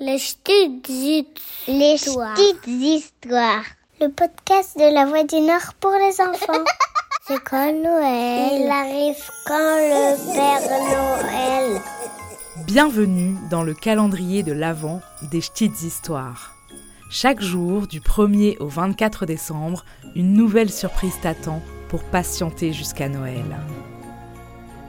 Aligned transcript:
Les 0.00 0.16
petites 0.16 1.40
Les 1.68 1.94
histoires. 1.94 2.34
petites 2.34 2.66
histoires. 2.66 3.64
Le 4.00 4.08
podcast 4.08 4.78
de 4.78 4.94
la 4.94 5.04
Voix 5.04 5.24
du 5.24 5.40
Nord 5.40 5.74
pour 5.78 5.90
les 5.92 6.20
enfants. 6.22 6.64
C'est 7.26 7.42
quand 7.44 7.72
Noël 7.72 8.62
Il 8.62 8.70
arrive 8.70 9.22
quand 9.46 9.76
le 9.76 10.32
Père 10.32 10.70
Noël 10.80 11.80
Bienvenue 12.66 13.36
dans 13.50 13.62
le 13.62 13.74
calendrier 13.74 14.42
de 14.42 14.52
l'Avent 14.52 15.00
des 15.30 15.40
petites 15.40 15.82
histoires. 15.82 16.54
Chaque 17.10 17.42
jour, 17.42 17.86
du 17.86 18.00
1er 18.00 18.56
au 18.58 18.68
24 18.68 19.26
décembre, 19.26 19.84
une 20.14 20.32
nouvelle 20.32 20.70
surprise 20.70 21.14
t'attend 21.20 21.60
pour 21.88 22.04
patienter 22.04 22.72
jusqu'à 22.72 23.08
Noël. 23.08 23.44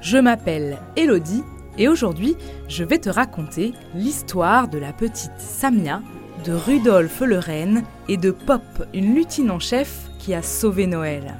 Je 0.00 0.16
m'appelle 0.16 0.78
Elodie 0.96 1.42
et 1.78 1.88
aujourd'hui, 1.88 2.36
je 2.68 2.84
vais 2.84 2.98
te 2.98 3.10
raconter 3.10 3.72
l'histoire 3.94 4.68
de 4.68 4.78
la 4.78 4.92
petite 4.92 5.38
Samia, 5.38 6.02
de 6.44 6.52
Rudolphe 6.52 7.20
le 7.20 7.38
renne 7.38 7.84
et 8.08 8.16
de 8.16 8.30
Pop, 8.30 8.62
une 8.92 9.14
lutine 9.14 9.50
en 9.50 9.58
chef 9.58 10.10
qui 10.18 10.34
a 10.34 10.42
sauvé 10.42 10.86
Noël. 10.86 11.34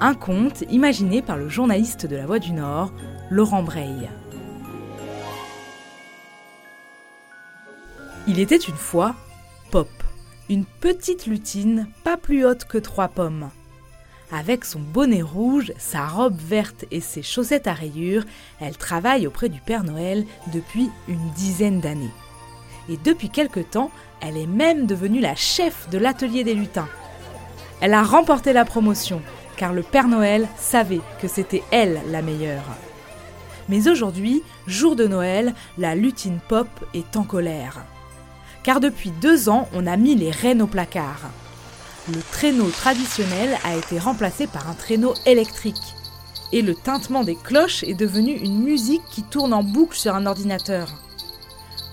Un 0.00 0.14
conte 0.14 0.62
imaginé 0.70 1.22
par 1.22 1.36
le 1.36 1.48
journaliste 1.48 2.06
de 2.06 2.16
La 2.16 2.26
Voix 2.26 2.38
du 2.38 2.52
Nord, 2.52 2.92
Laurent 3.30 3.62
Breil. 3.62 4.10
Il 8.28 8.40
était 8.40 8.56
une 8.56 8.74
fois 8.74 9.14
Pop, 9.70 9.88
une 10.48 10.64
petite 10.64 11.26
lutine 11.26 11.88
pas 12.04 12.16
plus 12.16 12.44
haute 12.44 12.64
que 12.64 12.78
trois 12.78 13.08
pommes. 13.08 13.50
Avec 14.32 14.64
son 14.64 14.80
bonnet 14.80 15.22
rouge, 15.22 15.72
sa 15.78 16.06
robe 16.06 16.36
verte 16.38 16.84
et 16.90 17.00
ses 17.00 17.22
chaussettes 17.22 17.66
à 17.66 17.72
rayures, 17.72 18.24
elle 18.60 18.76
travaille 18.76 19.26
auprès 19.26 19.48
du 19.48 19.60
Père 19.60 19.84
Noël 19.84 20.24
depuis 20.52 20.90
une 21.08 21.30
dizaine 21.30 21.80
d'années. 21.80 22.10
Et 22.88 22.96
depuis 23.04 23.30
quelque 23.30 23.60
temps, 23.60 23.90
elle 24.20 24.36
est 24.36 24.46
même 24.46 24.86
devenue 24.86 25.20
la 25.20 25.34
chef 25.34 25.88
de 25.90 25.98
l'atelier 25.98 26.44
des 26.44 26.54
lutins. 26.54 26.88
Elle 27.80 27.94
a 27.94 28.02
remporté 28.02 28.52
la 28.52 28.64
promotion, 28.64 29.22
car 29.56 29.72
le 29.72 29.82
Père 29.82 30.08
Noël 30.08 30.48
savait 30.56 31.00
que 31.20 31.28
c'était 31.28 31.62
elle 31.70 32.00
la 32.10 32.22
meilleure. 32.22 32.76
Mais 33.68 33.88
aujourd'hui, 33.88 34.42
jour 34.66 34.96
de 34.96 35.06
Noël, 35.06 35.54
la 35.78 35.94
lutine 35.94 36.38
Pop 36.48 36.68
est 36.94 37.16
en 37.16 37.22
colère 37.22 37.84
car 38.66 38.80
depuis 38.80 39.12
deux 39.12 39.48
ans, 39.48 39.68
on 39.74 39.86
a 39.86 39.96
mis 39.96 40.16
les 40.16 40.32
rennes 40.32 40.60
au 40.60 40.66
placard. 40.66 41.30
Le 42.08 42.22
traîneau 42.22 42.70
traditionnel 42.70 43.58
a 43.64 43.74
été 43.74 43.98
remplacé 43.98 44.46
par 44.46 44.68
un 44.68 44.74
traîneau 44.74 45.14
électrique. 45.26 45.94
Et 46.52 46.62
le 46.62 46.74
tintement 46.74 47.24
des 47.24 47.34
cloches 47.34 47.82
est 47.82 47.94
devenu 47.94 48.32
une 48.32 48.62
musique 48.62 49.02
qui 49.10 49.24
tourne 49.24 49.52
en 49.52 49.64
boucle 49.64 49.96
sur 49.96 50.14
un 50.14 50.26
ordinateur. 50.26 50.88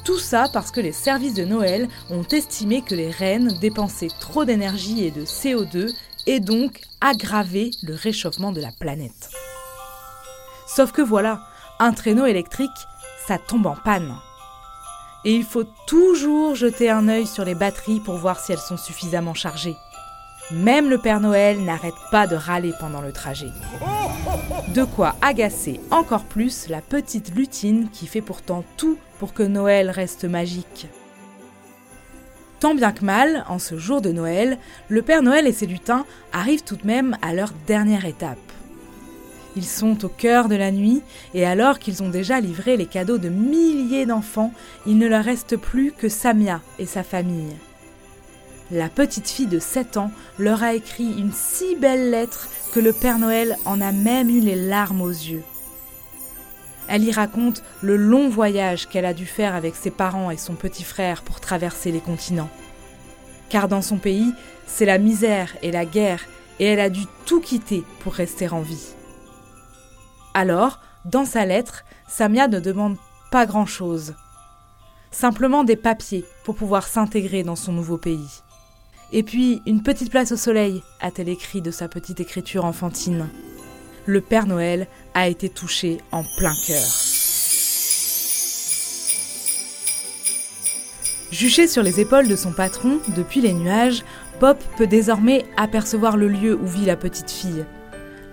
Tout 0.04 0.20
ça 0.20 0.50
parce 0.54 0.70
que 0.70 0.82
les 0.82 0.92
services 0.92 1.34
de 1.34 1.46
Noël 1.46 1.88
ont 2.12 2.24
estimé 2.24 2.84
que 2.84 2.94
les 2.94 3.10
rennes 3.10 3.58
dépensaient 3.60 4.12
trop 4.20 4.46
d'énergie 4.46 5.04
et 5.04 5.12
de 5.12 5.26
CO2 5.26 5.92
et 6.28 6.40
donc 6.40 6.82
aggravaient 7.02 7.72
le 7.82 7.96
réchauffement 7.96 8.52
de 8.52 8.62
la 8.62 8.72
planète. 8.72 9.32
Sauf 10.68 10.92
que 10.92 11.02
voilà, 11.02 11.42
un 11.80 11.94
traîneau 11.94 12.26
électrique, 12.28 12.70
ça 13.26 13.40
tombe 13.40 13.66
en 13.66 13.76
panne 13.76 14.16
et 15.26 15.34
il 15.34 15.44
faut 15.44 15.64
toujours 15.88 16.56
jeter 16.56 16.90
un 16.90 17.08
œil 17.08 17.26
sur 17.26 17.46
les 17.46 17.56
batteries 17.56 18.02
pour 18.02 18.18
voir 18.18 18.40
si 18.40 18.52
elles 18.52 18.58
sont 18.58 18.78
suffisamment 18.78 19.34
chargées. 19.34 19.78
Même 20.52 20.90
le 20.90 20.98
Père 20.98 21.20
Noël 21.20 21.64
n'arrête 21.64 21.94
pas 22.12 22.28
de 22.28 22.36
râler 22.36 22.74
pendant 22.80 23.02
le 23.02 23.12
trajet. 23.12 23.50
De 24.76 24.84
quoi 24.84 25.16
agacer 25.22 25.80
encore 25.90 26.26
plus 26.26 26.68
la 26.68 26.82
petite 26.82 27.34
lutine 27.36 27.90
qui 27.92 28.08
fait 28.08 28.22
pourtant 28.22 28.64
tout 28.78 28.98
pour 29.20 29.34
que 29.34 29.44
Noël 29.44 29.90
reste 29.90 30.26
magique. 30.26 30.88
Tant 32.60 32.76
bien 32.76 32.92
que 32.92 33.04
mal, 33.04 33.46
en 33.50 33.60
ce 33.60 33.78
jour 33.78 34.02
de 34.02 34.12
Noël, 34.12 34.58
le 34.90 35.02
Père 35.02 35.22
Noël 35.22 35.48
et 35.48 35.52
ses 35.52 35.66
lutins 35.66 36.06
arrivent 36.32 36.64
tout 36.64 36.78
de 36.78 36.88
même 36.88 37.18
à 37.22 37.34
leur 37.34 37.52
dernière 37.68 38.06
étape. 38.06 38.38
Ils 39.56 39.66
sont 39.66 40.06
au 40.06 40.10
cœur 40.10 40.50
de 40.50 40.56
la 40.56 40.72
nuit, 40.72 41.02
et 41.34 41.46
alors 41.46 41.78
qu'ils 41.78 42.02
ont 42.02 42.10
déjà 42.10 42.40
livré 42.40 42.78
les 42.78 42.86
cadeaux 42.86 43.18
de 43.18 43.30
milliers 43.30 44.06
d'enfants, 44.06 44.54
il 44.86 44.98
ne 44.98 45.08
leur 45.08 45.24
reste 45.24 45.58
plus 45.58 45.92
que 45.92 46.10
Samia 46.10 46.62
et 46.80 46.86
sa 46.86 47.04
famille. 47.04 47.54
La 48.74 48.90
petite 48.90 49.30
fille 49.30 49.46
de 49.46 49.60
7 49.60 49.98
ans 49.98 50.10
leur 50.40 50.64
a 50.64 50.74
écrit 50.74 51.06
une 51.06 51.32
si 51.32 51.76
belle 51.76 52.10
lettre 52.10 52.50
que 52.74 52.80
le 52.80 52.92
Père 52.92 53.20
Noël 53.20 53.56
en 53.66 53.80
a 53.82 53.92
même 53.92 54.32
eu 54.32 54.40
les 54.40 54.56
larmes 54.56 55.04
aux 55.04 55.12
yeux. 55.12 55.44
Elle 56.88 57.04
y 57.04 57.12
raconte 57.12 57.62
le 57.84 57.98
long 57.98 58.30
voyage 58.30 58.88
qu'elle 58.88 59.06
a 59.06 59.14
dû 59.14 59.28
faire 59.28 59.54
avec 59.54 59.76
ses 59.76 59.92
parents 59.92 60.32
et 60.32 60.38
son 60.38 60.56
petit 60.56 60.84
frère 60.84 61.22
pour 61.22 61.40
traverser 61.40 61.92
les 61.92 62.00
continents. 62.00 62.50
Car 63.50 63.68
dans 63.68 63.84
son 63.84 63.98
pays, 63.98 64.34
c'est 64.66 64.86
la 64.86 64.98
misère 64.98 65.56
et 65.62 65.72
la 65.72 65.86
guerre, 65.86 66.26
et 66.60 66.66
elle 66.66 66.80
a 66.80 66.90
dû 66.90 67.04
tout 67.28 67.42
quitter 67.42 67.84
pour 68.00 68.14
rester 68.14 68.50
en 68.50 68.62
vie. 68.62 68.96
Alors, 70.34 70.80
dans 71.06 71.26
sa 71.26 71.46
lettre, 71.46 71.86
Samia 72.08 72.48
ne 72.48 72.60
demande 72.60 72.98
pas 73.30 73.46
grand-chose. 73.46 74.16
Simplement 75.12 75.64
des 75.64 75.76
papiers 75.76 76.26
pour 76.44 76.56
pouvoir 76.56 76.88
s'intégrer 76.88 77.44
dans 77.44 77.56
son 77.56 77.72
nouveau 77.72 77.98
pays. 77.98 78.42
Et 79.14 79.24
puis, 79.24 79.62
une 79.66 79.84
petite 79.84 80.10
place 80.10 80.32
au 80.32 80.36
soleil, 80.36 80.84
a-t-elle 81.00 81.30
écrit 81.30 81.62
de 81.62 81.72
sa 81.72 81.88
petite 81.88 82.20
écriture 82.20 82.66
enfantine. 82.66 83.30
Le 84.06 84.20
Père 84.20 84.48
Noël 84.48 84.88
a 85.14 85.30
été 85.30 85.48
touché 85.50 86.00
en 86.12 86.24
plein 86.38 86.54
cœur. 86.68 86.84
Juché 91.32 91.68
sur 91.68 91.84
les 91.84 92.00
épaules 92.00 92.28
de 92.28 92.36
son 92.36 92.52
patron 92.52 93.00
depuis 93.16 93.40
les 93.40 93.54
nuages, 93.54 94.04
Pop 94.40 94.58
peut 94.78 94.88
désormais 94.88 95.46
apercevoir 95.58 96.18
le 96.18 96.28
lieu 96.28 96.56
où 96.56 96.66
vit 96.66 96.86
la 96.86 96.98
petite 96.98 97.32
fille 97.32 97.66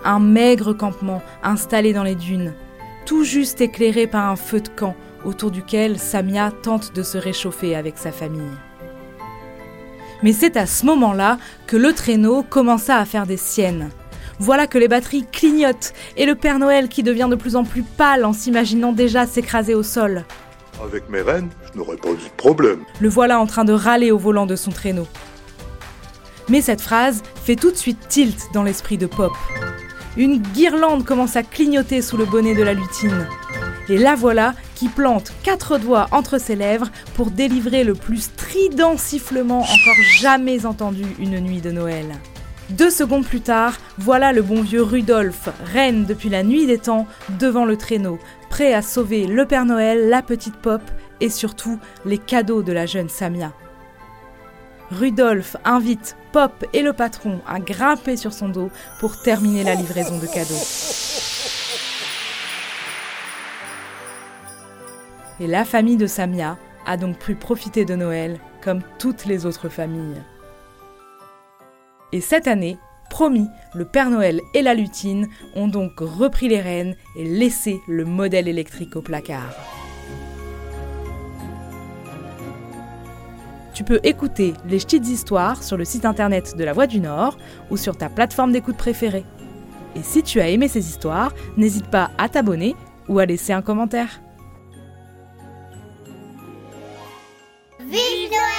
un 0.04 0.18
maigre 0.18 0.72
campement 0.72 1.22
installé 1.42 1.92
dans 1.92 2.02
les 2.02 2.14
dunes, 2.14 2.54
tout 3.06 3.24
juste 3.24 3.60
éclairé 3.60 4.06
par 4.06 4.30
un 4.30 4.36
feu 4.36 4.60
de 4.60 4.68
camp 4.68 4.94
autour 5.24 5.50
duquel 5.50 5.98
Samia 5.98 6.50
tente 6.50 6.94
de 6.94 7.02
se 7.02 7.18
réchauffer 7.18 7.74
avec 7.74 7.98
sa 7.98 8.12
famille. 8.12 8.56
Mais 10.22 10.32
c'est 10.32 10.56
à 10.56 10.66
ce 10.66 10.84
moment-là 10.86 11.38
que 11.66 11.76
le 11.76 11.92
traîneau 11.92 12.42
commença 12.42 12.97
à 12.97 13.04
faire 13.04 13.26
des 13.26 13.36
siennes. 13.36 13.91
Voilà 14.38 14.66
que 14.66 14.78
les 14.78 14.88
batteries 14.88 15.26
clignotent 15.31 15.92
et 16.16 16.26
le 16.26 16.34
Père 16.34 16.58
Noël 16.58 16.88
qui 16.88 17.03
devient 17.03 17.28
de 17.31 17.36
plus 17.36 17.56
en 17.56 17.64
plus 17.64 17.82
pâle 17.82 18.25
en 18.25 18.32
s'imaginant 18.32 18.92
déjà 18.92 19.26
s'écraser 19.26 19.75
au 19.75 19.82
sol. 19.82 20.25
Avec 20.82 21.10
mes 21.10 21.20
rennes, 21.20 21.50
je 21.70 21.78
n'aurais 21.78 21.97
pas 21.97 22.09
eu 22.09 22.14
de 22.14 22.36
problème. 22.36 22.80
Le 23.00 23.09
voilà 23.09 23.38
en 23.38 23.47
train 23.47 23.64
de 23.64 23.72
râler 23.72 24.10
au 24.10 24.19
volant 24.19 24.47
de 24.47 24.56
son 24.56 24.70
traîneau. 24.70 25.06
Mais 26.48 26.62
cette 26.62 26.80
phrase 26.80 27.22
fait 27.44 27.56
tout 27.56 27.70
de 27.70 27.76
suite 27.76 28.09
tilt 28.09 28.48
dans 28.54 28.62
l'esprit 28.62 28.97
de 28.97 29.06
Pop. 29.06 29.32
Une 30.16 30.38
guirlande 30.38 31.04
commence 31.04 31.36
à 31.36 31.42
clignoter 31.42 32.03
sous 32.03 32.16
le 32.16 32.25
bonnet 32.25 32.54
de 32.54 32.62
la 32.62 32.75
lutine. 32.75 33.26
Et 33.88 33.98
la 33.98 34.14
voilà 34.14 34.54
qui 34.80 34.88
plante 34.88 35.34
quatre 35.42 35.76
doigts 35.76 36.06
entre 36.10 36.41
ses 36.41 36.56
lèvres 36.56 36.91
pour 37.14 37.30
délivrer 37.30 37.84
le 37.84 37.92
plus 37.92 38.22
strident 38.22 38.96
sifflement 38.96 39.60
encore 39.60 40.02
jamais 40.20 40.64
entendu 40.64 41.04
une 41.18 41.38
nuit 41.38 41.60
de 41.60 41.70
Noël. 41.70 42.06
Deux 42.70 42.88
secondes 42.88 43.26
plus 43.26 43.42
tard, 43.42 43.74
voilà 43.98 44.32
le 44.32 44.41
bon 44.41 44.62
vieux 44.62 44.82
Rudolphe, 44.82 45.50
reine 45.70 46.06
depuis 46.06 46.30
la 46.30 46.42
nuit 46.42 46.66
des 46.66 46.78
temps, 46.78 47.06
devant 47.38 47.66
le 47.66 47.76
traîneau, 47.76 48.18
prêt 48.48 48.72
à 48.72 48.80
sauver 48.80 49.26
le 49.26 49.44
Père 49.44 49.66
Noël, 49.66 50.08
la 50.08 50.22
petite 50.22 50.56
Pop 50.56 50.80
et 51.20 51.28
surtout 51.28 51.78
les 52.06 52.16
cadeaux 52.16 52.62
de 52.62 52.72
la 52.72 52.86
jeune 52.86 53.10
Samia. 53.10 53.52
Rudolphe 54.91 55.58
invite 55.66 56.16
Pop 56.32 56.64
et 56.72 56.80
le 56.80 56.94
patron 56.94 57.42
à 57.47 57.60
grimper 57.60 58.16
sur 58.16 58.32
son 58.32 58.48
dos 58.48 58.70
pour 58.98 59.20
terminer 59.20 59.62
la 59.62 59.74
livraison 59.74 60.16
de 60.18 60.26
cadeaux. 60.26 61.40
Et 65.41 65.47
la 65.47 65.65
famille 65.65 65.97
de 65.97 66.06
Samia 66.06 66.59
a 66.87 66.97
donc 66.99 67.19
pu 67.19 67.34
profiter 67.34 67.87
de 67.87 67.95
Noël 67.95 68.39
comme 68.63 68.83
toutes 68.98 69.25
les 69.25 69.47
autres 69.47 69.71
familles. 69.71 70.22
Et 72.13 72.21
cette 72.21 72.47
année, 72.47 72.77
promis, 73.09 73.48
le 73.75 73.87
Père 73.87 74.10
Noël 74.10 74.41
et 74.53 74.60
la 74.60 74.75
lutine 74.75 75.28
ont 75.57 75.69
donc 75.69 75.92
repris 75.98 76.48
les 76.48 76.60
rênes 76.60 76.95
et 77.16 77.25
laissé 77.25 77.81
le 77.89 78.04
modèle 78.04 78.48
électrique 78.48 78.97
au 78.97 79.03
placard. 79.03 79.54
Tu 83.72 83.84
peux 83.84 84.01
écouter 84.03 84.53
les 84.66 84.77
petites 84.77 85.09
histoires 85.09 85.63
sur 85.63 85.78
le 85.78 85.86
site 85.86 86.04
internet 86.04 86.54
de 86.54 86.65
La 86.65 86.75
Voix 86.75 86.86
du 86.86 87.01
Nord 87.01 87.39
ou 87.71 87.78
sur 87.78 87.97
ta 87.97 88.10
plateforme 88.10 88.53
d'écoute 88.53 88.77
préférée. 88.77 89.25
Et 89.97 90.03
si 90.03 90.22
tu 90.22 90.39
as 90.41 90.51
aimé 90.51 90.69
ces 90.69 90.86
histoires, 90.86 91.33
n'hésite 91.57 91.86
pas 91.86 92.10
à 92.19 92.28
t'abonner 92.28 92.77
ou 93.09 93.19
à 93.21 93.27
laisser 93.27 93.54
un 93.54 93.63
commentaire. 93.63 94.21
Vive 97.91 98.31
Noël 98.31 98.49